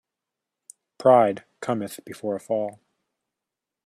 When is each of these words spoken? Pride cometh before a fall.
Pride 0.97 1.43
cometh 1.59 1.99
before 2.05 2.35
a 2.35 2.39
fall. 2.39 2.79